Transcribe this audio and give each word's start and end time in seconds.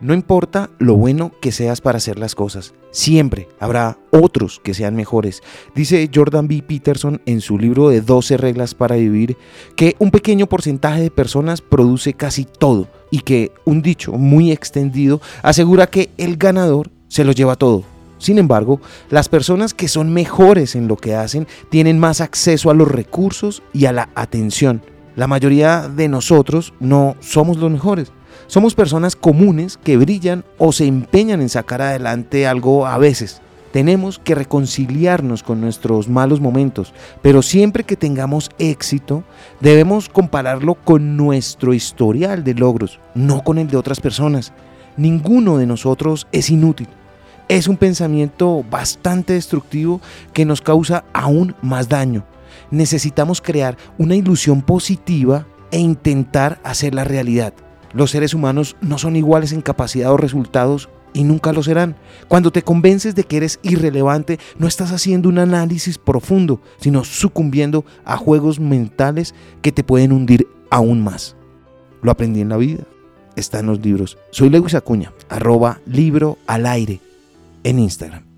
No 0.00 0.12
importa 0.12 0.70
lo 0.78 0.96
bueno 0.96 1.32
que 1.40 1.52
seas 1.52 1.80
para 1.80 1.98
hacer 1.98 2.18
las 2.18 2.34
cosas, 2.34 2.74
siempre 2.90 3.48
habrá 3.58 3.98
otros 4.10 4.60
que 4.62 4.74
sean 4.74 4.96
mejores. 4.96 5.42
Dice 5.74 6.10
Jordan 6.12 6.48
B. 6.48 6.62
Peterson 6.66 7.22
en 7.26 7.40
su 7.40 7.58
libro 7.58 7.88
de 7.88 8.00
12 8.00 8.36
reglas 8.36 8.74
para 8.74 8.96
vivir 8.96 9.36
que 9.76 9.96
un 9.98 10.10
pequeño 10.10 10.46
porcentaje 10.46 11.00
de 11.00 11.10
personas 11.10 11.60
produce 11.60 12.14
casi 12.14 12.44
todo 12.44 12.88
y 13.10 13.20
que 13.20 13.52
un 13.64 13.82
dicho 13.82 14.12
muy 14.12 14.52
extendido 14.52 15.20
asegura 15.42 15.86
que 15.86 16.10
el 16.18 16.36
ganador 16.36 16.90
se 17.08 17.24
lo 17.24 17.32
lleva 17.32 17.56
todo. 17.56 17.84
Sin 18.18 18.38
embargo, 18.38 18.80
las 19.10 19.28
personas 19.28 19.74
que 19.74 19.88
son 19.88 20.12
mejores 20.12 20.74
en 20.76 20.88
lo 20.88 20.96
que 20.96 21.14
hacen 21.14 21.46
tienen 21.68 21.98
más 21.98 22.20
acceso 22.20 22.70
a 22.70 22.74
los 22.74 22.88
recursos 22.88 23.62
y 23.72 23.86
a 23.86 23.92
la 23.92 24.08
atención. 24.14 24.82
La 25.16 25.26
mayoría 25.26 25.88
de 25.88 26.08
nosotros 26.08 26.74
no 26.80 27.16
somos 27.20 27.58
los 27.58 27.70
mejores. 27.70 28.10
Somos 28.46 28.74
personas 28.74 29.16
comunes 29.16 29.76
que 29.76 29.96
brillan 29.96 30.44
o 30.58 30.72
se 30.72 30.86
empeñan 30.86 31.40
en 31.40 31.48
sacar 31.48 31.82
adelante 31.82 32.46
algo 32.46 32.86
a 32.86 32.98
veces. 32.98 33.40
Tenemos 33.74 34.20
que 34.20 34.36
reconciliarnos 34.36 35.42
con 35.42 35.60
nuestros 35.60 36.08
malos 36.08 36.40
momentos, 36.40 36.94
pero 37.22 37.42
siempre 37.42 37.82
que 37.82 37.96
tengamos 37.96 38.50
éxito, 38.58 39.24
debemos 39.58 40.08
compararlo 40.08 40.76
con 40.76 41.16
nuestro 41.16 41.74
historial 41.74 42.44
de 42.44 42.54
logros, 42.54 43.00
no 43.16 43.42
con 43.42 43.58
el 43.58 43.66
de 43.66 43.76
otras 43.76 43.98
personas. 43.98 44.52
Ninguno 44.96 45.58
de 45.58 45.66
nosotros 45.66 46.28
es 46.30 46.50
inútil. 46.50 46.86
Es 47.48 47.66
un 47.66 47.76
pensamiento 47.76 48.64
bastante 48.70 49.32
destructivo 49.32 50.00
que 50.32 50.44
nos 50.44 50.62
causa 50.62 51.04
aún 51.12 51.56
más 51.60 51.88
daño. 51.88 52.24
Necesitamos 52.70 53.40
crear 53.40 53.76
una 53.98 54.14
ilusión 54.14 54.62
positiva 54.62 55.48
e 55.72 55.80
intentar 55.80 56.60
hacerla 56.62 57.02
realidad. 57.02 57.54
Los 57.94 58.10
seres 58.10 58.34
humanos 58.34 58.76
no 58.80 58.98
son 58.98 59.16
iguales 59.16 59.52
en 59.52 59.62
capacidad 59.62 60.12
o 60.12 60.16
resultados 60.16 60.88
y 61.12 61.22
nunca 61.22 61.52
lo 61.52 61.62
serán. 61.62 61.96
Cuando 62.28 62.50
te 62.50 62.62
convences 62.62 63.14
de 63.14 63.24
que 63.24 63.36
eres 63.36 63.60
irrelevante, 63.62 64.38
no 64.58 64.66
estás 64.66 64.92
haciendo 64.92 65.28
un 65.28 65.38
análisis 65.38 65.96
profundo, 65.96 66.60
sino 66.78 67.04
sucumbiendo 67.04 67.84
a 68.04 68.16
juegos 68.16 68.58
mentales 68.58 69.34
que 69.62 69.72
te 69.72 69.84
pueden 69.84 70.12
hundir 70.12 70.48
aún 70.70 71.02
más. 71.02 71.36
Lo 72.02 72.10
aprendí 72.10 72.40
en 72.40 72.48
la 72.48 72.56
vida. 72.56 72.84
Está 73.36 73.60
en 73.60 73.66
los 73.66 73.80
libros. 73.80 74.18
Soy 74.30 74.50
Lewis 74.50 74.74
Acuña, 74.74 75.12
arroba 75.28 75.80
libro 75.86 76.38
al 76.46 76.66
aire 76.66 77.00
en 77.64 77.78
Instagram. 77.78 78.33